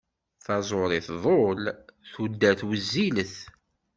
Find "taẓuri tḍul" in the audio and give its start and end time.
0.45-1.61